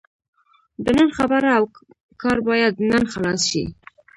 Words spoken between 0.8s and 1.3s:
د نن